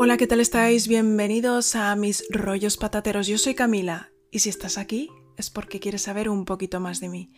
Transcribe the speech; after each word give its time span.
Hola, 0.00 0.16
¿qué 0.16 0.28
tal 0.28 0.38
estáis? 0.38 0.86
Bienvenidos 0.86 1.74
a 1.74 1.96
mis 1.96 2.24
rollos 2.30 2.76
patateros. 2.76 3.26
Yo 3.26 3.36
soy 3.36 3.56
Camila 3.56 4.12
y 4.30 4.38
si 4.38 4.48
estás 4.48 4.78
aquí 4.78 5.10
es 5.36 5.50
porque 5.50 5.80
quieres 5.80 6.02
saber 6.02 6.28
un 6.28 6.44
poquito 6.44 6.78
más 6.78 7.00
de 7.00 7.08
mí. 7.08 7.32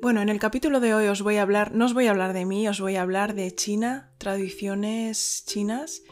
Bueno, 0.00 0.22
en 0.22 0.28
el 0.28 0.38
capítulo 0.38 0.78
de 0.78 0.94
hoy 0.94 1.08
os 1.08 1.22
voy 1.22 1.38
a 1.38 1.42
hablar, 1.42 1.74
no 1.74 1.86
os 1.86 1.92
voy 1.92 2.06
a 2.06 2.12
hablar 2.12 2.32
de 2.32 2.44
mí, 2.44 2.68
os 2.68 2.80
voy 2.80 2.94
a 2.94 3.02
hablar 3.02 3.34
de 3.34 3.52
China, 3.52 4.12
tradiciones 4.18 5.42
chinas, 5.48 6.02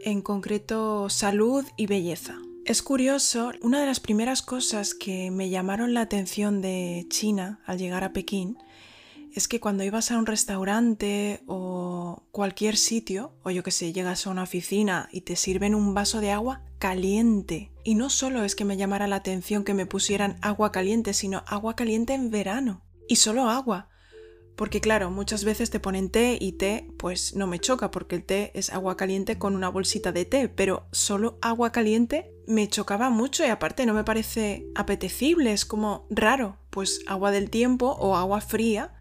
en 0.00 0.22
concreto 0.22 1.10
salud 1.10 1.66
y 1.76 1.88
belleza. 1.88 2.38
Es 2.64 2.80
curioso, 2.80 3.52
una 3.60 3.80
de 3.80 3.86
las 3.86 4.00
primeras 4.00 4.40
cosas 4.40 4.94
que 4.94 5.30
me 5.30 5.50
llamaron 5.50 5.92
la 5.92 6.00
atención 6.00 6.62
de 6.62 7.04
China 7.10 7.60
al 7.66 7.76
llegar 7.76 8.02
a 8.02 8.14
Pekín 8.14 8.56
es 9.36 9.48
que 9.48 9.60
cuando 9.60 9.84
ibas 9.84 10.10
a 10.10 10.18
un 10.18 10.24
restaurante 10.24 11.42
o 11.46 12.24
cualquier 12.32 12.78
sitio, 12.78 13.34
o 13.42 13.50
yo 13.50 13.62
que 13.62 13.70
sé, 13.70 13.92
llegas 13.92 14.26
a 14.26 14.30
una 14.30 14.44
oficina 14.44 15.10
y 15.12 15.20
te 15.20 15.36
sirven 15.36 15.74
un 15.74 15.92
vaso 15.92 16.22
de 16.22 16.30
agua 16.30 16.62
caliente. 16.78 17.70
Y 17.84 17.96
no 17.96 18.08
solo 18.08 18.44
es 18.44 18.56
que 18.56 18.64
me 18.64 18.78
llamara 18.78 19.06
la 19.06 19.16
atención 19.16 19.62
que 19.62 19.74
me 19.74 19.84
pusieran 19.84 20.38
agua 20.40 20.72
caliente, 20.72 21.12
sino 21.12 21.44
agua 21.46 21.76
caliente 21.76 22.14
en 22.14 22.30
verano. 22.30 22.82
Y 23.08 23.16
solo 23.16 23.50
agua. 23.50 23.90
Porque 24.56 24.80
claro, 24.80 25.10
muchas 25.10 25.44
veces 25.44 25.68
te 25.68 25.80
ponen 25.80 26.08
té 26.08 26.38
y 26.40 26.52
té 26.52 26.88
pues 26.96 27.36
no 27.36 27.46
me 27.46 27.58
choca 27.58 27.90
porque 27.90 28.16
el 28.16 28.24
té 28.24 28.52
es 28.54 28.70
agua 28.72 28.96
caliente 28.96 29.36
con 29.36 29.54
una 29.54 29.68
bolsita 29.68 30.12
de 30.12 30.24
té, 30.24 30.48
pero 30.48 30.88
solo 30.92 31.36
agua 31.42 31.72
caliente 31.72 32.32
me 32.46 32.68
chocaba 32.68 33.10
mucho 33.10 33.44
y 33.44 33.48
aparte 33.48 33.84
no 33.84 33.92
me 33.92 34.02
parece 34.02 34.66
apetecible, 34.74 35.52
es 35.52 35.66
como 35.66 36.06
raro, 36.08 36.56
pues 36.70 37.00
agua 37.06 37.32
del 37.32 37.50
tiempo 37.50 37.90
o 38.00 38.16
agua 38.16 38.40
fría 38.40 38.95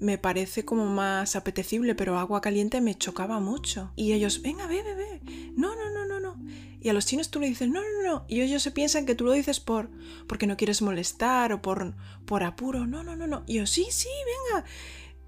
me 0.00 0.18
parece 0.18 0.64
como 0.64 0.86
más 0.86 1.36
apetecible, 1.36 1.94
pero 1.94 2.18
agua 2.18 2.40
caliente 2.40 2.80
me 2.80 2.96
chocaba 2.96 3.38
mucho. 3.38 3.92
Y 3.96 4.12
ellos, 4.12 4.42
venga, 4.42 4.66
ve, 4.66 4.82
ve, 4.82 5.20
No, 5.56 5.76
no, 5.76 5.90
no, 5.90 6.06
no, 6.06 6.18
no. 6.20 6.42
Y 6.80 6.88
a 6.88 6.94
los 6.94 7.04
chinos 7.04 7.30
tú 7.30 7.38
le 7.38 7.48
dices, 7.48 7.68
no, 7.68 7.82
no, 7.82 8.02
no. 8.02 8.24
Y 8.26 8.40
ellos 8.40 8.62
se 8.62 8.70
piensan 8.70 9.04
que 9.04 9.14
tú 9.14 9.24
lo 9.24 9.32
dices 9.32 9.60
por 9.60 9.90
porque 10.26 10.46
no 10.46 10.56
quieres 10.56 10.80
molestar 10.80 11.52
o 11.52 11.60
por, 11.60 11.94
por 12.24 12.42
apuro. 12.42 12.86
No, 12.86 13.04
no, 13.04 13.14
no, 13.14 13.26
no. 13.26 13.44
Y 13.46 13.54
yo, 13.54 13.66
sí, 13.66 13.86
sí, 13.90 14.08
venga. 14.48 14.64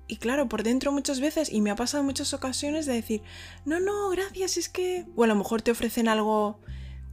Y 0.09 0.17
claro, 0.17 0.49
por 0.49 0.63
dentro 0.63 0.91
muchas 0.91 1.21
veces, 1.21 1.53
y 1.53 1.61
me 1.61 1.71
ha 1.71 1.77
pasado 1.77 2.03
muchas 2.03 2.33
ocasiones 2.33 2.87
de 2.87 2.95
decir, 2.95 3.23
no, 3.65 3.79
no, 3.81 4.09
gracias, 4.11 4.57
es 4.57 4.69
que... 4.69 5.07
O 5.15 5.25
a 5.25 5.27
lo 5.27 5.37
mejor 5.37 5.63
te 5.63 5.71
ofrecen 5.71 6.09
algo 6.09 6.61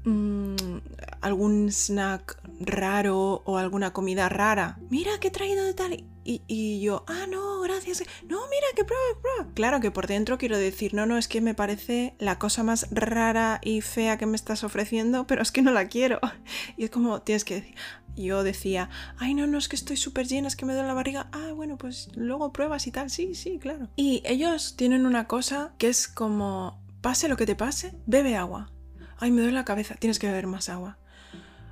Mm, 0.09 0.79
algún 1.21 1.71
snack 1.71 2.41
raro 2.61 3.43
o 3.45 3.57
alguna 3.57 3.93
comida 3.93 4.27
rara. 4.27 4.79
Mira 4.89 5.19
que 5.19 5.27
he 5.27 5.31
traído 5.31 5.63
de 5.63 5.73
tal. 5.75 6.03
Y, 6.23 6.79
yo, 6.79 7.05
ah, 7.07 7.25
no, 7.27 7.59
gracias. 7.61 8.03
No, 8.27 8.41
mira 8.49 8.67
que 8.75 8.85
prueba, 8.85 9.03
prueba. 9.21 9.53
Claro 9.55 9.79
que 9.79 9.89
por 9.89 10.05
dentro 10.05 10.37
quiero 10.37 10.57
decir, 10.57 10.93
no, 10.93 11.05
no, 11.05 11.17
es 11.17 11.27
que 11.27 11.41
me 11.41 11.55
parece 11.55 12.15
la 12.19 12.37
cosa 12.37 12.63
más 12.63 12.87
rara 12.91 13.59
y 13.63 13.81
fea 13.81 14.17
que 14.17 14.27
me 14.27 14.35
estás 14.35 14.63
ofreciendo, 14.63 15.25
pero 15.25 15.41
es 15.41 15.51
que 15.51 15.61
no 15.61 15.71
la 15.71 15.87
quiero. 15.87 16.19
Y 16.77 16.85
es 16.85 16.89
como, 16.89 17.21
tienes 17.21 17.45
que 17.45 17.55
decir. 17.55 17.75
Yo 18.15 18.43
decía, 18.43 18.89
ay, 19.17 19.33
no, 19.33 19.47
no, 19.47 19.57
es 19.57 19.69
que 19.69 19.75
estoy 19.75 19.97
súper 19.97 20.27
llena, 20.27 20.47
es 20.47 20.55
que 20.55 20.65
me 20.65 20.73
duele 20.73 20.87
la 20.87 20.93
barriga. 20.93 21.29
Ah, 21.31 21.51
bueno, 21.55 21.77
pues 21.77 22.09
luego 22.15 22.51
pruebas 22.51 22.85
y 22.87 22.91
tal. 22.91 23.09
Sí, 23.09 23.33
sí, 23.33 23.59
claro. 23.59 23.89
Y 23.95 24.21
ellos 24.25 24.75
tienen 24.75 25.05
una 25.05 25.27
cosa 25.27 25.73
que 25.77 25.87
es 25.87 26.07
como, 26.07 26.79
pase 27.01 27.27
lo 27.27 27.37
que 27.37 27.45
te 27.45 27.55
pase, 27.55 27.93
bebe 28.05 28.35
agua 28.35 28.71
Ay, 29.19 29.31
me 29.31 29.41
duele 29.41 29.55
la 29.55 29.65
cabeza, 29.65 29.95
tienes 29.95 30.17
que 30.17 30.27
beber 30.27 30.47
más 30.47 30.69
agua. 30.69 30.97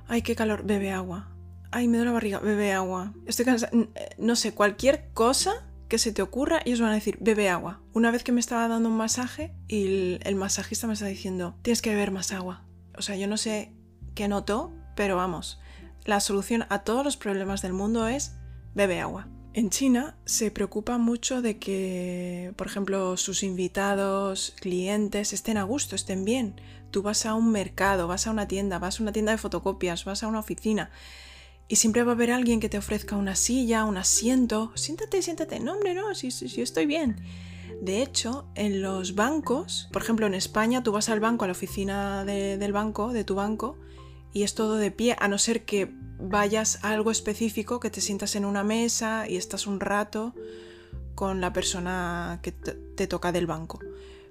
Ay, 0.06 0.22
qué 0.22 0.36
calor, 0.36 0.64
bebe 0.64 0.92
agua. 0.92 1.28
Ay, 1.70 1.88
me 1.88 1.96
duele 1.96 2.10
la 2.10 2.14
barriga, 2.14 2.38
bebe 2.40 2.72
agua. 2.72 3.14
Estoy 3.26 3.44
cansada. 3.44 3.72
Eh, 3.72 4.16
no 4.18 4.36
sé, 4.36 4.52
cualquier 4.52 5.10
cosa 5.14 5.66
que 5.88 5.98
se 5.98 6.12
te 6.12 6.22
ocurra, 6.22 6.60
ellos 6.64 6.80
van 6.80 6.90
a 6.90 6.94
decir, 6.94 7.16
bebe 7.20 7.48
agua. 7.48 7.80
Una 7.94 8.10
vez 8.10 8.22
que 8.22 8.32
me 8.32 8.40
estaba 8.40 8.68
dando 8.68 8.90
un 8.90 8.96
masaje 8.96 9.54
y 9.66 10.18
el, 10.22 10.34
masajista 10.34 10.86
me 10.86 10.92
está 10.92 11.06
diciendo, 11.06 11.56
tienes 11.62 11.80
que 11.80 11.90
beber 11.90 12.10
más 12.10 12.32
agua. 12.32 12.64
O 12.96 13.02
sea, 13.02 13.16
yo 13.16 13.26
no 13.26 13.38
sé 13.38 13.72
qué 14.14 14.28
notó, 14.28 14.74
pero 14.96 15.16
vamos, 15.16 15.60
la 16.04 16.20
solución 16.20 16.66
a 16.68 16.80
todos 16.80 17.04
los 17.04 17.16
problemas 17.16 17.62
del 17.62 17.72
mundo 17.72 18.06
es 18.06 18.34
bebe 18.74 19.00
agua. 19.00 19.28
En 19.58 19.70
China 19.70 20.14
se 20.24 20.52
preocupa 20.52 20.98
mucho 20.98 21.42
de 21.42 21.58
que, 21.58 22.52
por 22.54 22.68
ejemplo, 22.68 23.16
sus 23.16 23.42
invitados, 23.42 24.54
clientes 24.60 25.32
estén 25.32 25.56
a 25.56 25.64
gusto, 25.64 25.96
estén 25.96 26.24
bien. 26.24 26.60
Tú 26.92 27.02
vas 27.02 27.26
a 27.26 27.34
un 27.34 27.50
mercado, 27.50 28.06
vas 28.06 28.28
a 28.28 28.30
una 28.30 28.46
tienda, 28.46 28.78
vas 28.78 29.00
a 29.00 29.02
una 29.02 29.10
tienda 29.10 29.32
de 29.32 29.38
fotocopias, 29.38 30.04
vas 30.04 30.22
a 30.22 30.28
una 30.28 30.38
oficina 30.38 30.92
y 31.66 31.74
siempre 31.74 32.04
va 32.04 32.12
a 32.12 32.14
haber 32.14 32.30
alguien 32.30 32.60
que 32.60 32.68
te 32.68 32.78
ofrezca 32.78 33.16
una 33.16 33.34
silla, 33.34 33.84
un 33.84 33.96
asiento. 33.96 34.70
Siéntate, 34.76 35.22
siéntate. 35.22 35.58
No, 35.58 35.72
hombre, 35.72 35.92
no, 35.92 36.14
si, 36.14 36.30
si, 36.30 36.62
estoy 36.62 36.86
bien. 36.86 37.16
De 37.82 38.00
hecho, 38.00 38.46
en 38.54 38.80
los 38.80 39.16
bancos, 39.16 39.88
por 39.92 40.02
ejemplo 40.02 40.28
en 40.28 40.34
España, 40.34 40.84
tú 40.84 40.92
vas 40.92 41.08
al 41.08 41.18
banco, 41.18 41.42
a 41.42 41.48
la 41.48 41.52
oficina 41.52 42.24
del 42.24 42.72
banco, 42.72 43.12
de 43.12 43.24
tu 43.24 43.34
banco, 43.34 43.76
y 44.38 44.44
es 44.44 44.54
todo 44.54 44.76
de 44.76 44.92
pie, 44.92 45.16
a 45.18 45.26
no 45.26 45.36
ser 45.36 45.64
que 45.64 45.92
vayas 46.20 46.78
a 46.84 46.90
algo 46.90 47.10
específico, 47.10 47.80
que 47.80 47.90
te 47.90 48.00
sientas 48.00 48.36
en 48.36 48.44
una 48.44 48.62
mesa 48.62 49.28
y 49.28 49.36
estás 49.36 49.66
un 49.66 49.80
rato 49.80 50.32
con 51.16 51.40
la 51.40 51.52
persona 51.52 52.38
que 52.40 52.52
te 52.52 53.08
toca 53.08 53.32
del 53.32 53.48
banco. 53.48 53.80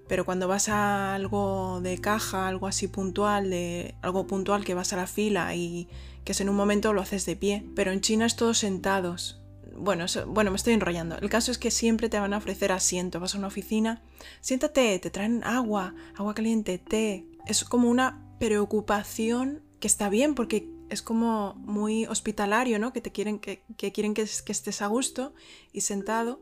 Pero 0.07 0.23
cuando 0.23 0.47
vas 0.47 0.69
a 0.69 1.13
algo 1.13 1.81
de 1.81 1.99
caja, 1.99 2.47
algo 2.47 2.67
así 2.67 2.87
puntual, 2.87 3.49
de 3.49 3.95
algo 4.01 4.27
puntual 4.27 4.63
que 4.63 4.75
vas 4.75 4.93
a 4.93 4.95
la 4.95 5.07
fila 5.07 5.53
y 5.55 5.89
que 6.23 6.31
es 6.31 6.39
en 6.39 6.47
un 6.47 6.55
momento 6.55 6.93
lo 6.93 7.01
haces 7.01 7.25
de 7.25 7.35
pie. 7.35 7.69
Pero 7.75 7.91
en 7.91 7.99
China 7.99 8.25
es 8.25 8.37
todo 8.37 8.53
sentados. 8.53 9.41
Bueno, 9.75 10.05
bueno, 10.27 10.51
me 10.51 10.55
estoy 10.55 10.71
enrollando. 10.71 11.17
El 11.17 11.29
caso 11.29 11.51
es 11.51 11.57
que 11.57 11.69
siempre 11.69 12.07
te 12.07 12.17
van 12.17 12.33
a 12.33 12.37
ofrecer 12.37 12.71
asiento. 12.71 13.19
Vas 13.19 13.35
a 13.35 13.39
una 13.39 13.47
oficina, 13.47 14.01
siéntate, 14.39 14.97
te 14.99 15.09
traen 15.09 15.43
agua, 15.43 15.95
agua 16.15 16.33
caliente, 16.33 16.77
té. 16.77 17.25
Es 17.45 17.65
como 17.65 17.89
una 17.89 18.23
preocupación 18.39 19.66
que 19.79 19.87
está 19.87 20.09
bien 20.09 20.35
porque 20.35 20.69
es 20.89 21.01
como 21.01 21.55
muy 21.55 22.05
hospitalario, 22.05 22.79
¿no? 22.79 22.93
Que 22.93 23.01
te 23.01 23.11
quieren 23.11 23.39
que, 23.39 23.63
quieren 23.77 24.13
que, 24.13 24.21
estés 24.21 24.81
a 24.81 24.87
gusto 24.87 25.33
y 25.73 25.81
sentado. 25.81 26.41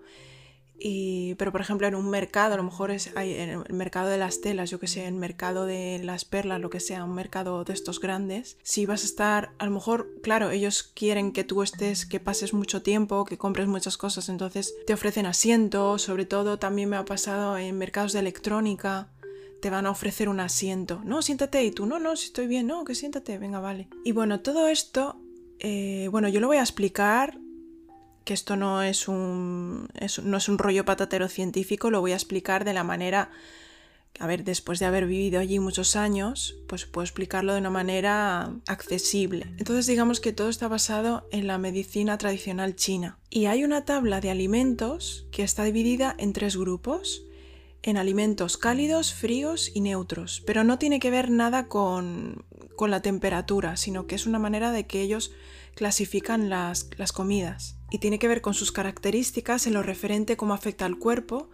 Y, 0.77 1.35
pero 1.35 1.53
por 1.53 1.61
ejemplo 1.61 1.87
en 1.87 1.95
un 1.95 2.09
mercado, 2.09 2.53
a 2.53 2.57
lo 2.57 2.63
mejor 2.63 2.91
es 2.91 3.15
hay, 3.15 3.33
en 3.33 3.49
el 3.49 3.73
mercado 3.73 4.09
de 4.09 4.17
las 4.17 4.41
telas, 4.41 4.69
yo 4.69 4.77
que 4.77 4.87
sé, 4.87 5.05
en 5.05 5.13
el 5.13 5.19
mercado 5.19 5.65
de 5.65 6.01
las 6.03 6.25
perlas, 6.25 6.59
lo 6.59 6.69
que 6.69 6.81
sea, 6.81 7.05
un 7.05 7.15
mercado 7.15 7.63
de 7.63 7.71
estos 7.71 8.01
grandes, 8.01 8.57
si 8.61 8.85
vas 8.85 9.03
a 9.03 9.05
estar, 9.05 9.51
a 9.57 9.65
lo 9.65 9.71
mejor, 9.71 10.19
claro, 10.21 10.49
ellos 10.51 10.83
quieren 10.83 11.31
que 11.31 11.45
tú 11.45 11.63
estés, 11.63 12.05
que 12.05 12.19
pases 12.19 12.53
mucho 12.53 12.81
tiempo, 12.81 13.23
que 13.23 13.37
compres 13.37 13.67
muchas 13.67 13.95
cosas, 13.95 14.27
entonces 14.27 14.75
te 14.85 14.93
ofrecen 14.93 15.25
asientos, 15.27 16.01
sobre 16.01 16.25
todo 16.25 16.59
también 16.59 16.89
me 16.89 16.97
ha 16.97 17.05
pasado 17.05 17.57
en 17.57 17.77
mercados 17.77 18.11
de 18.11 18.19
electrónica, 18.19 19.07
te 19.65 19.71
van 19.71 19.87
a 19.87 19.89
ofrecer 19.89 20.29
un 20.29 20.39
asiento. 20.39 21.01
No, 21.03 21.23
siéntate. 21.23 21.63
Y 21.63 21.71
tú, 21.71 21.87
no, 21.87 21.97
no, 21.97 22.15
si 22.15 22.27
estoy 22.27 22.45
bien, 22.45 22.67
no, 22.67 22.85
que 22.85 22.93
siéntate, 22.93 23.39
venga, 23.39 23.59
vale. 23.59 23.87
Y 24.03 24.11
bueno, 24.11 24.41
todo 24.41 24.67
esto, 24.67 25.19
eh, 25.57 26.07
bueno, 26.11 26.29
yo 26.29 26.39
lo 26.39 26.45
voy 26.45 26.57
a 26.57 26.61
explicar, 26.61 27.39
que 28.25 28.35
esto 28.35 28.57
no 28.57 28.83
es 28.83 29.07
un, 29.07 29.89
no 30.23 30.37
es 30.37 30.49
un 30.49 30.57
rollo 30.59 30.85
patatero 30.85 31.27
científico, 31.29 31.89
lo 31.89 31.99
voy 31.99 32.11
a 32.11 32.13
explicar 32.13 32.63
de 32.63 32.73
la 32.73 32.83
manera, 32.83 33.31
a 34.19 34.27
ver, 34.27 34.43
después 34.43 34.77
de 34.77 34.85
haber 34.85 35.07
vivido 35.07 35.39
allí 35.39 35.57
muchos 35.57 35.95
años, 35.95 36.59
pues 36.67 36.85
puedo 36.85 37.03
explicarlo 37.03 37.53
de 37.53 37.59
una 37.59 37.71
manera 37.71 38.53
accesible. 38.67 39.47
Entonces 39.57 39.87
digamos 39.87 40.19
que 40.19 40.31
todo 40.31 40.49
está 40.49 40.67
basado 40.67 41.27
en 41.31 41.47
la 41.47 41.57
medicina 41.57 42.19
tradicional 42.19 42.75
china. 42.75 43.17
Y 43.31 43.47
hay 43.47 43.63
una 43.63 43.83
tabla 43.83 44.21
de 44.21 44.29
alimentos 44.29 45.25
que 45.31 45.41
está 45.41 45.63
dividida 45.63 46.13
en 46.19 46.33
tres 46.33 46.55
grupos 46.55 47.25
en 47.85 47.97
alimentos 47.97 48.57
cálidos, 48.57 49.13
fríos 49.13 49.71
y 49.73 49.79
neutros, 49.79 50.41
pero 50.45 50.63
no 50.63 50.79
tiene 50.79 50.99
que 50.99 51.11
ver 51.11 51.29
nada 51.29 51.67
con, 51.67 52.43
con 52.75 52.89
la 52.89 53.03
temperatura, 53.03 53.77
sino 53.77 54.07
que 54.07 54.15
es 54.15 54.25
una 54.25 54.39
manera 54.39 54.71
de 54.71 54.87
que 54.87 55.01
ellos 55.01 55.31
clasifican 55.75 56.49
las, 56.49 56.89
las 56.97 57.11
comidas 57.11 57.77
y 57.91 57.99
tiene 57.99 58.17
que 58.17 58.27
ver 58.27 58.41
con 58.41 58.55
sus 58.55 58.71
características 58.71 59.67
en 59.67 59.73
lo 59.73 59.83
referente 59.83 60.35
cómo 60.35 60.55
afecta 60.55 60.85
al 60.85 60.97
cuerpo 60.97 61.51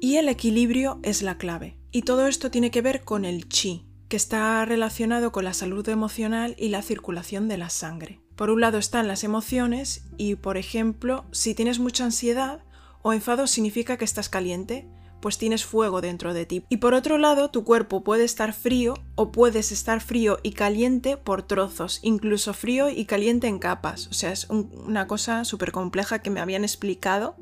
y 0.00 0.16
el 0.16 0.30
equilibrio 0.30 0.98
es 1.02 1.20
la 1.20 1.36
clave. 1.36 1.76
Y 1.92 2.02
todo 2.02 2.26
esto 2.26 2.50
tiene 2.50 2.70
que 2.70 2.80
ver 2.80 3.02
con 3.02 3.26
el 3.26 3.46
chi, 3.46 3.84
que 4.08 4.16
está 4.16 4.64
relacionado 4.64 5.30
con 5.30 5.44
la 5.44 5.52
salud 5.52 5.86
emocional 5.90 6.54
y 6.58 6.68
la 6.68 6.80
circulación 6.80 7.48
de 7.48 7.58
la 7.58 7.68
sangre. 7.68 8.18
Por 8.34 8.48
un 8.48 8.62
lado 8.62 8.78
están 8.78 9.08
las 9.08 9.24
emociones 9.24 10.06
y, 10.16 10.36
por 10.36 10.56
ejemplo, 10.56 11.26
si 11.32 11.54
tienes 11.54 11.80
mucha 11.80 12.04
ansiedad 12.04 12.64
o 13.02 13.12
enfado 13.12 13.46
significa 13.46 13.98
que 13.98 14.06
estás 14.06 14.30
caliente, 14.30 14.88
pues 15.20 15.38
tienes 15.38 15.64
fuego 15.64 16.00
dentro 16.00 16.34
de 16.34 16.46
ti. 16.46 16.64
Y 16.68 16.78
por 16.78 16.94
otro 16.94 17.18
lado, 17.18 17.50
tu 17.50 17.64
cuerpo 17.64 18.02
puede 18.02 18.24
estar 18.24 18.52
frío 18.52 18.94
o 19.14 19.32
puedes 19.32 19.72
estar 19.72 20.00
frío 20.00 20.38
y 20.42 20.52
caliente 20.52 21.16
por 21.16 21.42
trozos, 21.42 22.00
incluso 22.02 22.54
frío 22.54 22.88
y 22.88 23.04
caliente 23.04 23.46
en 23.46 23.58
capas. 23.58 24.08
O 24.08 24.14
sea, 24.14 24.32
es 24.32 24.48
una 24.48 25.06
cosa 25.06 25.44
súper 25.44 25.72
compleja 25.72 26.20
que 26.20 26.30
me 26.30 26.40
habían 26.40 26.64
explicado. 26.64 27.36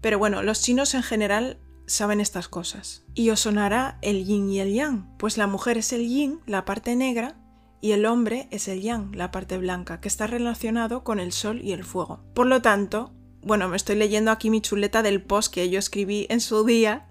Pero 0.00 0.18
bueno, 0.18 0.42
los 0.42 0.62
chinos 0.62 0.94
en 0.94 1.02
general 1.02 1.58
saben 1.86 2.20
estas 2.20 2.48
cosas. 2.48 3.04
Y 3.14 3.30
os 3.30 3.40
sonará 3.40 3.98
el 4.02 4.24
yin 4.24 4.50
y 4.50 4.60
el 4.60 4.72
yang, 4.72 5.16
pues 5.18 5.38
la 5.38 5.46
mujer 5.46 5.78
es 5.78 5.92
el 5.92 6.06
yin, 6.06 6.40
la 6.46 6.64
parte 6.64 6.94
negra, 6.94 7.36
y 7.80 7.92
el 7.92 8.06
hombre 8.06 8.48
es 8.50 8.68
el 8.68 8.82
yang, 8.82 9.14
la 9.14 9.30
parte 9.30 9.56
blanca, 9.58 10.00
que 10.00 10.08
está 10.08 10.26
relacionado 10.26 11.04
con 11.04 11.20
el 11.20 11.32
sol 11.32 11.60
y 11.62 11.72
el 11.72 11.84
fuego. 11.84 12.20
Por 12.34 12.46
lo 12.46 12.60
tanto, 12.60 13.12
bueno, 13.42 13.68
me 13.68 13.76
estoy 13.76 13.96
leyendo 13.96 14.30
aquí 14.30 14.50
mi 14.50 14.60
chuleta 14.60 15.02
del 15.02 15.22
post 15.22 15.52
que 15.52 15.68
yo 15.70 15.78
escribí 15.78 16.26
en 16.30 16.40
su 16.40 16.64
día 16.64 17.08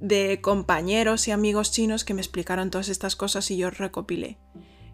de 0.00 0.40
compañeros 0.40 1.26
y 1.28 1.30
amigos 1.30 1.72
chinos 1.72 2.04
que 2.04 2.14
me 2.14 2.20
explicaron 2.20 2.70
todas 2.70 2.88
estas 2.88 3.16
cosas 3.16 3.50
y 3.50 3.56
yo 3.56 3.70
recopilé. 3.70 4.38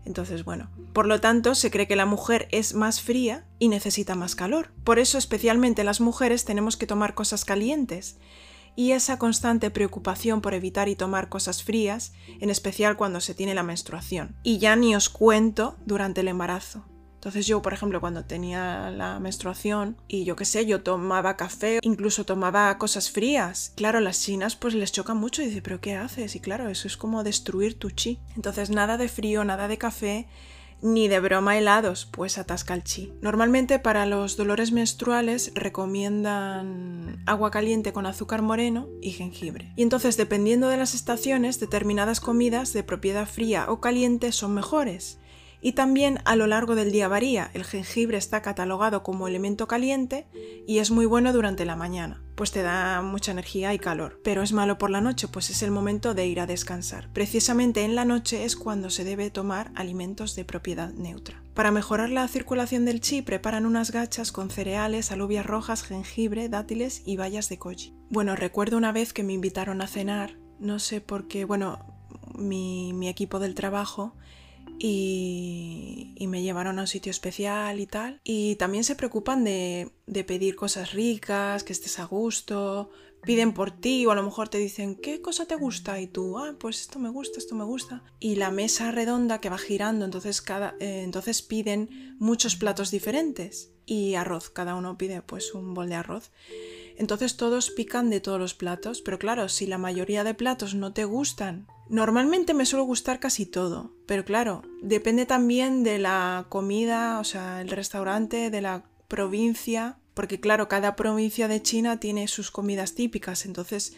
Entonces, 0.05 0.45
bueno, 0.45 0.69
por 0.93 1.07
lo 1.07 1.21
tanto, 1.21 1.55
se 1.55 1.71
cree 1.71 1.87
que 1.87 1.97
la 1.97 2.07
mujer 2.07 2.49
es 2.51 2.75
más 2.75 3.01
fría 3.01 3.45
y 3.59 3.69
necesita 3.69 4.15
más 4.15 4.35
calor. 4.35 4.73
Por 4.85 4.99
eso, 4.99 5.17
especialmente 5.17 5.85
las 5.85 6.01
mujeres, 6.01 6.45
tenemos 6.45 6.77
que 6.77 6.87
tomar 6.87 7.15
cosas 7.15 7.45
calientes. 7.45 8.19
Y 8.75 8.93
esa 8.93 9.19
constante 9.19 9.71
preocupación 9.71 10.41
por 10.41 10.55
evitar 10.55 10.89
y 10.89 10.97
tomar 10.97 11.29
cosas 11.29 11.63
frías, 11.63 12.15
en 12.41 12.51
especial 12.51 12.97
cuando 12.97 13.21
se 13.21 13.35
tiene 13.35 13.55
la 13.55 13.63
menstruación. 13.63 14.35
Y 14.43 14.59
ya 14.59 14.77
ni 14.77 14.97
os 14.97 15.09
cuento 15.09 15.77
durante 15.85 16.23
el 16.23 16.29
embarazo. 16.29 16.85
Entonces 17.23 17.47
yo, 17.47 17.63
por 17.63 17.73
ejemplo, 17.73 18.01
cuando 18.01 18.25
tenía 18.25 18.91
la 18.91 19.21
menstruación 19.21 19.97
y 20.09 20.25
yo 20.25 20.35
qué 20.35 20.45
sé, 20.45 20.67
yo 20.67 20.83
tomaba 20.83 21.37
café, 21.37 21.79
incluso 21.83 22.25
tomaba 22.25 22.77
cosas 22.79 23.13
frías. 23.13 23.73
Claro, 23.77 24.01
las 24.01 24.21
chinas 24.21 24.57
pues 24.57 24.75
les 24.75 24.91
choca 24.91 25.15
mucho 25.15 25.41
y 25.41 25.47
dice, 25.47 25.63
pero 25.63 25.81
¿qué 25.81 25.95
haces? 25.95 26.35
Y 26.35 26.41
claro, 26.41 26.69
eso 26.69 26.89
es 26.89 26.97
como 26.97 27.23
destruir 27.23 27.79
tu 27.79 27.91
chi. 27.91 28.19
Entonces 28.35 28.71
nada 28.71 28.99
de 28.99 29.09
frío, 29.09 29.45
nada 29.45 29.69
de 29.69 29.79
café, 29.79 30.27
ni 30.81 31.07
de 31.07 31.21
broma 31.21 31.57
helados, 31.57 32.09
pues 32.11 32.39
atasca 32.39 32.75
el 32.75 32.83
chi. 32.83 33.13
Normalmente 33.23 33.79
para 33.79 34.05
los 34.05 34.37
dolores 34.37 34.73
menstruales 34.73 35.53
recomiendan 35.55 37.23
agua 37.27 37.53
caliente 37.53 37.93
con 37.93 38.05
azúcar 38.05 38.43
moreno 38.43 38.89
y 39.01 39.13
jengibre. 39.13 39.73
Y 39.77 39.83
entonces 39.85 40.17
dependiendo 40.17 40.67
de 40.67 40.77
las 40.77 40.93
estaciones, 40.93 41.61
determinadas 41.61 42.19
comidas 42.19 42.73
de 42.73 42.83
propiedad 42.83 43.29
fría 43.29 43.67
o 43.69 43.81
caliente 43.81 44.33
son 44.33 44.55
mejores 44.55 45.21
y 45.63 45.73
también 45.73 46.19
a 46.25 46.35
lo 46.35 46.47
largo 46.49 46.75
del 46.75 46.91
día 46.91 47.09
varía. 47.09 47.51
El 47.55 47.65
jengibre 47.65 48.19
está 48.19 48.43
catalogado 48.43 49.03
como 49.05 49.29
elemento 49.29 49.69
caliente 49.69 50.27
y 50.67 50.79
es 50.79 50.91
muy 50.91 51.07
bueno 51.07 51.33
durante 51.33 51.65
la 51.65 51.77
mañana, 51.77 52.21
pues 52.35 52.51
te 52.51 52.63
da 52.63 53.01
mucha 53.01 53.31
energía 53.31 53.73
y 53.73 53.79
calor. 53.79 54.21
Pero 54.25 54.43
es 54.43 54.53
malo 54.53 54.77
por 54.77 54.91
la 54.91 55.01
noche, 55.01 55.29
pues 55.29 55.49
es 55.51 55.63
el 55.63 55.71
momento 55.71 56.15
de 56.15 56.27
ir 56.27 56.41
a 56.41 56.47
descansar. 56.47 57.09
Precisamente 57.13 57.85
en 57.85 57.95
la 57.95 58.05
noche 58.05 58.45
es 58.45 58.57
cuando 58.57 58.91
se 58.91 59.05
debe 59.05 59.31
tomar 59.31 59.71
alimentos 59.77 60.35
de 60.35 60.45
propiedad 60.45 60.93
neutra. 60.93 61.43
Para 61.55 61.71
mejorar 61.71 62.11
la 62.11 62.27
circulación 62.27 62.85
del 62.85 63.01
chi 63.01 63.23
preparan 63.23 63.65
unas 63.65 63.93
gachas 63.93 64.33
con 64.33 64.51
cereales, 64.51 65.13
alubias 65.13 65.47
rojas, 65.47 65.85
jengibre, 65.85 66.49
dátiles 66.49 67.03
y 67.07 67.17
bayas 67.17 67.49
de 67.49 67.59
koji. 67.59 67.95
Bueno, 68.11 68.35
recuerdo 68.35 68.77
una 68.77 68.91
vez 68.91 69.13
que 69.13 69.23
me 69.23 69.35
invitaron 69.35 69.81
a 69.81 69.87
cenar, 69.87 70.39
no 70.59 70.79
sé 70.79 71.01
por 71.01 71.29
qué, 71.29 71.45
bueno, 71.45 71.87
mi, 72.35 72.93
mi 72.95 73.09
equipo 73.09 73.39
del 73.39 73.55
trabajo 73.55 74.17
y, 74.79 76.15
me 76.29 76.43
llevaron 76.43 76.79
a 76.79 76.83
un 76.83 76.89
sitio 76.89 77.11
especial 77.11 77.79
y 77.79 77.87
tal. 77.87 78.21
Y 78.25 78.57
también 78.57 78.85
se 78.85 78.95
preocupan 78.95 79.45
de, 79.45 79.93
de, 80.07 80.25
pedir 80.25 80.57
cosas 80.57 80.93
ricas, 80.93 81.63
que 81.63 81.75
estés 81.75 81.99
a 81.99 82.05
gusto, 82.05 82.91
piden 83.23 83.55
por 83.55 83.71
ti 83.71 84.05
o 84.07 84.11
a 84.11 84.15
lo 84.15 84.23
mejor 84.23 84.49
te 84.49 84.59
dicen, 84.59 84.97
¿qué 84.97 85.21
cosa 85.21 85.47
te 85.47 85.55
gusta? 85.55 86.01
Y 86.01 86.07
tú, 86.07 86.39
ah, 86.39 86.57
pues 86.59 86.81
esto 86.81 86.99
me 86.99 87.09
gusta, 87.09 87.39
esto 87.39 87.55
me 87.55 87.65
gusta. 87.65 88.03
Y 88.19 88.37
la 88.37 88.51
mesa 88.51 88.91
redonda 88.91 89.41
que 89.41 89.51
va 89.51 89.59
girando, 89.59 90.05
entonces, 90.05 90.43
cada, 90.43 90.75
eh, 90.81 91.03
entonces 91.03 91.43
piden 91.43 92.17
muchos 92.19 92.57
platos 92.57 92.91
diferentes 92.91 93.73
y 93.87 94.15
arroz, 94.15 94.51
cada 94.51 94.75
uno 94.75 94.99
pide 94.99 95.23
pues 95.23 95.55
un 95.55 95.75
bol 95.75 95.89
de 95.89 95.95
arroz. 95.95 96.31
Entonces 96.97 97.37
todos 97.37 97.71
pican 97.71 98.11
de 98.11 98.21
todos 98.21 98.39
los 98.39 98.55
platos, 98.55 99.03
pero 99.03 99.19
claro, 99.19 99.49
si 99.49 99.67
la 99.67 99.79
mayoría 99.79 100.25
de 100.25 100.35
platos 100.35 100.75
no 100.75 100.93
te 100.93 101.05
gustan, 101.05 101.67
normalmente 101.89 102.55
me 102.55 102.67
suele 102.67 102.85
gustar 102.85 103.21
casi 103.21 103.47
todo, 103.47 103.93
pero 104.07 104.25
claro, 104.25 104.63
depende 104.83 105.27
también 105.27 105.83
de 105.85 105.99
la 105.99 106.47
comida, 106.49 107.19
o 107.19 107.25
sea, 107.25 107.61
el 107.61 107.69
restaurante, 107.69 108.51
de 108.51 108.61
la 108.61 108.85
provincia, 109.09 109.99
porque 110.15 110.41
claro, 110.41 110.69
cada 110.69 110.97
provincia 110.97 111.49
de 111.49 111.63
China 111.63 112.01
tiene 112.01 112.29
sus 112.29 112.51
comidas 112.51 112.95
típicas, 112.95 113.47
entonces 113.47 113.95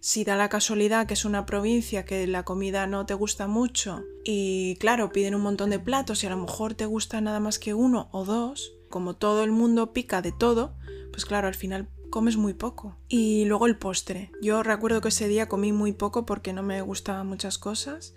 si 0.00 0.22
da 0.22 0.36
la 0.36 0.50
casualidad 0.50 1.06
que 1.06 1.14
es 1.14 1.24
una 1.24 1.46
provincia 1.46 2.04
que 2.04 2.26
la 2.26 2.44
comida 2.44 2.86
no 2.86 3.06
te 3.06 3.14
gusta 3.14 3.46
mucho 3.46 4.04
y 4.22 4.76
claro, 4.76 5.10
piden 5.12 5.34
un 5.34 5.40
montón 5.40 5.70
de 5.70 5.78
platos 5.78 6.22
y 6.22 6.26
a 6.26 6.30
lo 6.30 6.36
mejor 6.36 6.74
te 6.74 6.84
gusta 6.84 7.22
nada 7.22 7.40
más 7.40 7.58
que 7.58 7.72
uno 7.72 8.10
o 8.12 8.26
dos, 8.26 8.74
como 8.90 9.16
todo 9.16 9.42
el 9.44 9.50
mundo 9.50 9.94
pica 9.94 10.20
de 10.20 10.30
todo, 10.30 10.76
pues 11.10 11.24
claro, 11.24 11.48
al 11.48 11.54
final 11.54 11.88
comes 12.14 12.36
muy 12.36 12.54
poco. 12.54 12.96
Y 13.08 13.44
luego 13.46 13.66
el 13.66 13.76
postre. 13.76 14.30
Yo 14.40 14.62
recuerdo 14.62 15.00
que 15.00 15.08
ese 15.08 15.26
día 15.26 15.48
comí 15.48 15.72
muy 15.72 15.90
poco 15.90 16.24
porque 16.24 16.52
no 16.52 16.62
me 16.62 16.80
gustaban 16.80 17.26
muchas 17.26 17.58
cosas. 17.58 18.14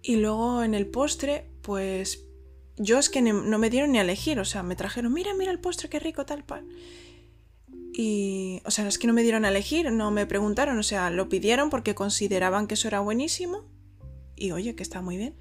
Y 0.00 0.14
luego 0.14 0.62
en 0.62 0.74
el 0.74 0.86
postre, 0.86 1.50
pues 1.60 2.28
yo 2.76 3.00
es 3.00 3.10
que 3.10 3.20
no 3.20 3.58
me 3.58 3.68
dieron 3.68 3.90
ni 3.90 3.98
a 3.98 4.02
elegir, 4.02 4.38
o 4.38 4.44
sea, 4.44 4.62
me 4.62 4.76
trajeron, 4.76 5.12
mira, 5.12 5.34
mira 5.34 5.50
el 5.50 5.58
postre, 5.58 5.88
qué 5.88 5.98
rico, 5.98 6.24
tal, 6.24 6.44
pan. 6.44 6.68
Y, 7.92 8.62
o 8.64 8.70
sea, 8.70 8.86
es 8.86 8.96
que 8.96 9.08
no 9.08 9.12
me 9.12 9.24
dieron 9.24 9.44
a 9.44 9.48
elegir, 9.48 9.90
no 9.90 10.12
me 10.12 10.24
preguntaron, 10.24 10.78
o 10.78 10.84
sea, 10.84 11.10
lo 11.10 11.28
pidieron 11.28 11.70
porque 11.70 11.96
consideraban 11.96 12.68
que 12.68 12.74
eso 12.74 12.86
era 12.86 13.00
buenísimo. 13.00 13.64
Y 14.36 14.52
oye, 14.52 14.76
que 14.76 14.84
está 14.84 15.02
muy 15.02 15.16
bien. 15.16 15.34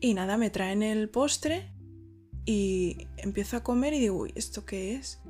Y 0.00 0.14
nada, 0.14 0.36
me 0.36 0.50
traen 0.50 0.82
el 0.82 1.10
postre 1.10 1.70
y 2.44 3.06
empiezo 3.18 3.56
a 3.56 3.62
comer 3.62 3.94
y 3.94 4.00
digo, 4.00 4.16
uy, 4.16 4.32
¿esto 4.34 4.64
qué 4.66 4.96
es? 4.96 5.20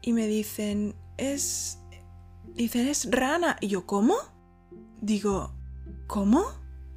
Y 0.00 0.12
me 0.12 0.26
dicen, 0.26 0.94
es... 1.16 1.80
Dicen, 2.54 2.88
es 2.88 3.10
rana. 3.10 3.56
Y 3.60 3.68
yo, 3.68 3.86
¿cómo? 3.86 4.14
Digo, 5.00 5.54
¿cómo? 6.06 6.44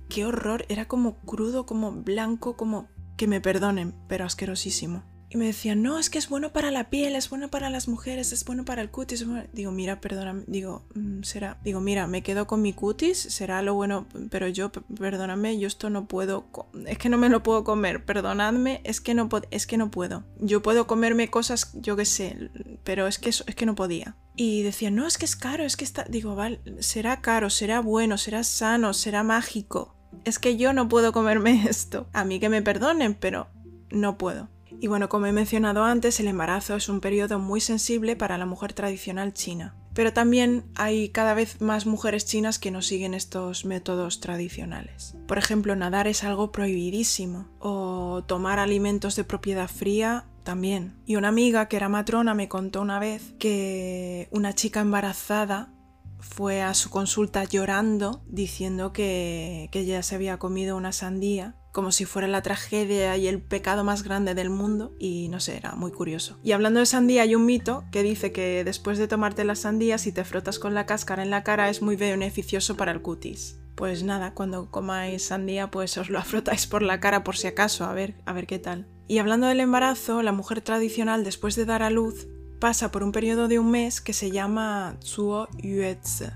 Qué 0.09 0.25
horror. 0.25 0.65
Era 0.69 0.87
como 0.87 1.17
crudo, 1.19 1.65
como 1.65 1.91
blanco, 1.91 2.55
como... 2.55 2.87
Que 3.17 3.27
me 3.27 3.41
perdonen, 3.41 3.93
pero 4.07 4.25
asquerosísimo. 4.25 5.03
Y 5.31 5.37
me 5.37 5.45
decían, 5.45 5.83
no, 5.83 5.99
es 5.99 6.09
que 6.09 6.17
es 6.17 6.27
bueno 6.27 6.51
para 6.51 6.71
la 6.71 6.89
piel, 6.89 7.15
es 7.15 7.29
bueno 7.29 7.49
para 7.49 7.69
las 7.69 7.87
mujeres, 7.87 8.31
es 8.31 8.43
bueno 8.45 8.65
para 8.65 8.81
el 8.81 8.89
cutis. 8.89 9.25
Digo, 9.53 9.71
mira, 9.71 10.01
perdóname, 10.01 10.43
digo, 10.47 10.87
mm, 10.95 11.21
será, 11.21 11.59
digo, 11.63 11.81
mira, 11.81 12.07
me 12.07 12.23
quedo 12.23 12.47
con 12.47 12.63
mi 12.63 12.73
cutis, 12.73 13.19
será 13.19 13.61
lo 13.61 13.75
bueno, 13.75 14.07
pero 14.31 14.47
yo, 14.47 14.71
perdóname, 14.71 15.59
yo 15.59 15.67
esto 15.67 15.91
no 15.91 16.07
puedo, 16.07 16.47
es 16.87 16.97
que 16.97 17.09
no 17.09 17.19
me 17.19 17.29
lo 17.29 17.43
puedo 17.43 17.63
comer, 17.63 18.05
perdonadme, 18.05 18.81
es 18.83 19.01
que 19.01 19.13
no, 19.13 19.29
es 19.51 19.67
que 19.67 19.77
no 19.77 19.91
puedo. 19.91 20.23
Yo 20.39 20.63
puedo 20.63 20.87
comerme 20.87 21.29
cosas, 21.29 21.73
yo 21.75 21.95
qué 21.95 22.05
sé, 22.05 22.49
pero 22.83 23.05
es 23.05 23.19
que, 23.19 23.29
es 23.29 23.43
que 23.43 23.65
no 23.67 23.75
podía. 23.75 24.15
Y 24.35 24.63
decían, 24.63 24.95
no, 24.95 25.05
es 25.05 25.19
que 25.19 25.25
es 25.25 25.35
caro, 25.35 25.63
es 25.63 25.77
que 25.77 25.85
está, 25.85 26.05
digo, 26.05 26.35
vale, 26.35 26.59
será 26.79 27.21
caro, 27.21 27.51
será 27.51 27.81
bueno, 27.81 28.17
será 28.17 28.43
sano, 28.43 28.95
será 28.95 29.21
mágico. 29.21 29.95
Es 30.25 30.39
que 30.39 30.57
yo 30.57 30.73
no 30.73 30.89
puedo 30.89 31.13
comerme 31.13 31.65
esto. 31.69 32.07
A 32.13 32.23
mí 32.23 32.39
que 32.39 32.49
me 32.49 32.63
perdonen, 32.63 33.13
pero 33.13 33.47
no 33.91 34.17
puedo. 34.17 34.49
Y 34.79 34.87
bueno, 34.87 35.09
como 35.09 35.25
he 35.25 35.31
mencionado 35.31 35.83
antes, 35.83 36.19
el 36.19 36.27
embarazo 36.27 36.75
es 36.75 36.89
un 36.89 37.01
periodo 37.01 37.39
muy 37.39 37.61
sensible 37.61 38.15
para 38.15 38.37
la 38.37 38.45
mujer 38.45 38.73
tradicional 38.73 39.33
china. 39.33 39.75
Pero 39.93 40.13
también 40.13 40.65
hay 40.75 41.09
cada 41.09 41.33
vez 41.33 41.61
más 41.61 41.85
mujeres 41.85 42.25
chinas 42.25 42.59
que 42.59 42.71
no 42.71 42.81
siguen 42.81 43.13
estos 43.13 43.65
métodos 43.65 44.19
tradicionales. 44.19 45.15
Por 45.27 45.37
ejemplo, 45.37 45.75
nadar 45.75 46.07
es 46.07 46.23
algo 46.23 46.51
prohibidísimo 46.51 47.49
o 47.59 48.23
tomar 48.25 48.59
alimentos 48.59 49.15
de 49.15 49.23
propiedad 49.23 49.67
fría 49.67 50.25
también. 50.43 50.95
Y 51.05 51.15
una 51.15 51.27
amiga 51.27 51.67
que 51.67 51.77
era 51.77 51.89
matrona 51.89 52.33
me 52.33 52.47
contó 52.47 52.81
una 52.81 52.99
vez 52.99 53.33
que 53.39 54.29
una 54.31 54.53
chica 54.53 54.79
embarazada 54.81 55.73
fue 56.19 56.61
a 56.61 56.73
su 56.73 56.89
consulta 56.89 57.43
llorando 57.43 58.21
diciendo 58.27 58.93
que, 58.93 59.69
que 59.71 59.81
ella 59.81 60.03
se 60.03 60.15
había 60.15 60.37
comido 60.37 60.75
una 60.75 60.91
sandía 60.91 61.55
como 61.71 61.91
si 61.91 62.05
fuera 62.05 62.27
la 62.27 62.41
tragedia 62.41 63.15
y 63.17 63.27
el 63.27 63.41
pecado 63.41 63.83
más 63.83 64.03
grande 64.03 64.33
del 64.33 64.49
mundo 64.49 64.95
y 64.99 65.27
no 65.29 65.39
sé, 65.39 65.57
era 65.57 65.73
muy 65.73 65.91
curioso. 65.91 66.39
Y 66.43 66.51
hablando 66.53 66.79
de 66.79 66.85
sandía 66.85 67.23
hay 67.23 67.35
un 67.35 67.45
mito 67.45 67.83
que 67.91 68.03
dice 68.03 68.31
que 68.31 68.63
después 68.63 68.97
de 68.97 69.07
tomarte 69.07 69.43
la 69.43 69.55
sandía 69.55 69.97
si 69.97 70.11
te 70.11 70.23
frotas 70.23 70.59
con 70.59 70.73
la 70.73 70.85
cáscara 70.85 71.23
en 71.23 71.29
la 71.29 71.43
cara 71.43 71.69
es 71.69 71.81
muy 71.81 71.95
beneficioso 71.95 72.75
para 72.75 72.91
el 72.91 73.01
cutis. 73.01 73.59
Pues 73.75 74.03
nada, 74.03 74.33
cuando 74.33 74.69
comáis 74.71 75.25
sandía 75.25 75.71
pues 75.71 75.97
os 75.97 76.09
lo 76.09 76.19
afrotáis 76.19 76.67
por 76.67 76.81
la 76.81 76.99
cara 76.99 77.23
por 77.23 77.37
si 77.37 77.47
acaso, 77.47 77.85
a 77.85 77.93
ver, 77.93 78.15
a 78.25 78.33
ver 78.33 78.47
qué 78.47 78.59
tal. 78.59 78.87
Y 79.07 79.17
hablando 79.17 79.47
del 79.47 79.59
embarazo, 79.59 80.21
la 80.21 80.31
mujer 80.31 80.61
tradicional 80.61 81.23
después 81.23 81.55
de 81.55 81.65
dar 81.65 81.81
a 81.81 81.89
luz 81.89 82.27
pasa 82.59 82.91
por 82.91 83.03
un 83.03 83.11
periodo 83.11 83.47
de 83.47 83.57
un 83.57 83.71
mes 83.71 84.01
que 84.01 84.13
se 84.13 84.31
llama 84.31 84.97
Zuo 85.03 85.47
Yuetze, 85.57 86.31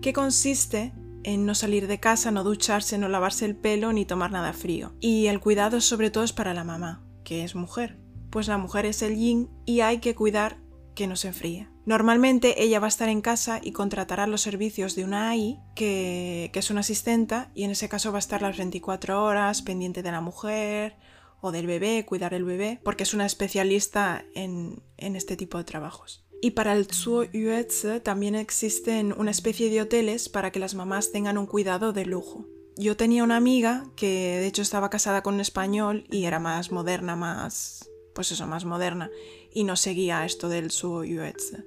que 0.00 0.12
consiste 0.12 0.92
en 1.24 1.46
no 1.46 1.54
salir 1.54 1.86
de 1.86 2.00
casa, 2.00 2.30
no 2.30 2.44
ducharse, 2.44 2.98
no 2.98 3.08
lavarse 3.08 3.44
el 3.44 3.56
pelo 3.56 3.92
ni 3.92 4.04
tomar 4.04 4.30
nada 4.30 4.52
frío. 4.52 4.94
Y 5.00 5.26
el 5.26 5.40
cuidado 5.40 5.80
sobre 5.80 6.10
todo 6.10 6.24
es 6.24 6.32
para 6.32 6.54
la 6.54 6.64
mamá, 6.64 7.04
que 7.24 7.44
es 7.44 7.54
mujer. 7.54 7.98
Pues 8.30 8.48
la 8.48 8.58
mujer 8.58 8.86
es 8.86 9.02
el 9.02 9.16
yin 9.16 9.50
y 9.64 9.80
hay 9.80 9.98
que 9.98 10.14
cuidar 10.14 10.58
que 10.94 11.06
no 11.06 11.16
se 11.16 11.28
enfríe. 11.28 11.68
Normalmente 11.86 12.62
ella 12.62 12.80
va 12.80 12.86
a 12.86 12.88
estar 12.88 13.08
en 13.08 13.20
casa 13.20 13.60
y 13.62 13.72
contratará 13.72 14.26
los 14.26 14.40
servicios 14.40 14.94
de 14.94 15.04
una 15.04 15.30
AI, 15.30 15.60
que, 15.74 16.50
es 16.54 16.70
una 16.70 16.80
asistenta, 16.80 17.50
y 17.54 17.64
en 17.64 17.72
ese 17.72 17.88
caso 17.88 18.10
va 18.12 18.18
a 18.18 18.20
estar 18.20 18.40
las 18.40 18.56
24 18.56 19.22
horas 19.22 19.62
pendiente 19.62 20.02
de 20.02 20.12
la 20.12 20.20
mujer 20.20 20.96
o 21.40 21.52
del 21.52 21.66
bebé, 21.66 22.06
cuidar 22.06 22.32
el 22.32 22.44
bebé, 22.44 22.80
porque 22.84 23.02
es 23.02 23.12
una 23.12 23.26
especialista 23.26 24.24
en 24.34 24.82
este 24.96 25.36
tipo 25.36 25.58
de 25.58 25.64
trabajos. 25.64 26.23
Y 26.44 26.50
para 26.50 26.74
el 26.74 26.86
Yuetze 27.32 28.00
también 28.00 28.34
existen 28.34 29.14
una 29.16 29.30
especie 29.30 29.70
de 29.70 29.80
hoteles 29.80 30.28
para 30.28 30.52
que 30.52 30.58
las 30.58 30.74
mamás 30.74 31.10
tengan 31.10 31.38
un 31.38 31.46
cuidado 31.46 31.94
de 31.94 32.04
lujo. 32.04 32.44
Yo 32.76 32.98
tenía 32.98 33.24
una 33.24 33.38
amiga 33.38 33.86
que 33.96 34.06
de 34.40 34.46
hecho 34.46 34.60
estaba 34.60 34.90
casada 34.90 35.22
con 35.22 35.36
un 35.36 35.40
español 35.40 36.04
y 36.10 36.26
era 36.26 36.40
más 36.40 36.70
moderna, 36.70 37.16
más... 37.16 37.88
pues 38.14 38.30
eso, 38.30 38.46
más 38.46 38.66
moderna, 38.66 39.10
y 39.54 39.64
no 39.64 39.74
seguía 39.74 40.26
esto 40.26 40.50
del 40.50 40.68
Yuetze. 40.68 41.64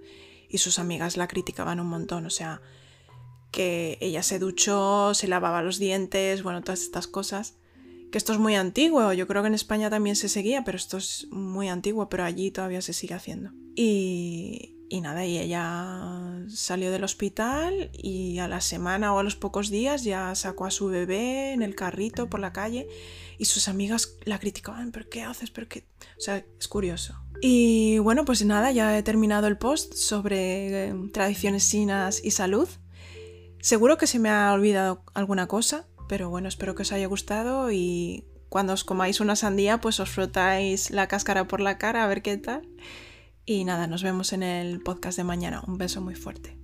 Y 0.47 0.59
sus 0.59 0.77
amigas 0.77 1.17
la 1.17 1.27
criticaban 1.27 1.79
un 1.79 1.87
montón, 1.87 2.27
o 2.27 2.29
sea, 2.29 2.61
que 3.49 3.97
ella 3.99 4.21
se 4.21 4.37
duchó, 4.37 5.15
se 5.15 5.27
lavaba 5.27 5.63
los 5.63 5.79
dientes, 5.79 6.43
bueno, 6.43 6.61
todas 6.61 6.83
estas 6.83 7.07
cosas. 7.07 7.55
Que 8.11 8.17
esto 8.17 8.33
es 8.33 8.39
muy 8.39 8.55
antiguo, 8.55 9.11
yo 9.13 9.27
creo 9.27 9.41
que 9.41 9.49
en 9.49 9.53
España 9.53 9.89
también 9.89 10.15
se 10.15 10.29
seguía, 10.29 10.63
pero 10.63 10.77
esto 10.77 10.97
es 10.97 11.27
muy 11.29 11.67
antiguo, 11.67 12.09
pero 12.09 12.23
allí 12.23 12.51
todavía 12.51 12.81
se 12.81 12.93
sigue 12.93 13.15
haciendo. 13.15 13.51
Y, 13.75 14.77
y 14.89 15.01
nada, 15.01 15.25
y 15.25 15.37
ella 15.37 16.45
salió 16.47 16.91
del 16.91 17.03
hospital 17.03 17.89
y 17.93 18.39
a 18.39 18.47
la 18.47 18.61
semana 18.61 19.13
o 19.13 19.19
a 19.19 19.23
los 19.23 19.35
pocos 19.35 19.69
días 19.69 20.03
ya 20.03 20.33
sacó 20.35 20.65
a 20.65 20.71
su 20.71 20.87
bebé 20.87 21.51
en 21.51 21.61
el 21.61 21.75
carrito 21.75 22.29
por 22.29 22.39
la 22.39 22.53
calle 22.53 22.87
y 23.37 23.45
sus 23.45 23.67
amigas 23.67 24.17
la 24.23 24.39
criticaban, 24.39 24.91
¿pero 24.91 25.09
qué 25.09 25.23
haces? 25.23 25.51
¿Pero 25.51 25.67
qué? 25.67 25.85
O 26.17 26.21
sea, 26.21 26.45
es 26.57 26.67
curioso. 26.67 27.15
Y 27.41 27.99
bueno, 27.99 28.23
pues 28.23 28.43
nada, 28.45 28.71
ya 28.71 28.97
he 28.97 29.03
terminado 29.03 29.47
el 29.47 29.57
post 29.57 29.93
sobre 29.93 30.87
eh, 30.87 30.95
tradiciones 31.11 31.69
chinas 31.69 32.23
y 32.23 32.31
salud. 32.31 32.69
Seguro 33.59 33.97
que 33.97 34.07
se 34.07 34.19
me 34.19 34.29
ha 34.29 34.53
olvidado 34.53 35.03
alguna 35.13 35.47
cosa, 35.47 35.85
pero 36.07 36.29
bueno, 36.29 36.47
espero 36.47 36.75
que 36.75 36.83
os 36.83 36.91
haya 36.91 37.07
gustado 37.07 37.71
y 37.71 38.25
cuando 38.49 38.73
os 38.73 38.83
comáis 38.83 39.19
una 39.19 39.35
sandía, 39.35 39.79
pues 39.79 39.99
os 39.99 40.09
frotáis 40.09 40.91
la 40.91 41.07
cáscara 41.07 41.47
por 41.47 41.59
la 41.59 41.77
cara 41.77 42.03
a 42.03 42.07
ver 42.07 42.21
qué 42.21 42.37
tal. 42.37 42.67
Y 43.45 43.63
nada, 43.63 43.87
nos 43.87 44.03
vemos 44.03 44.33
en 44.33 44.43
el 44.43 44.81
podcast 44.81 45.17
de 45.17 45.23
mañana. 45.23 45.63
Un 45.67 45.77
beso 45.77 46.01
muy 46.01 46.15
fuerte. 46.15 46.56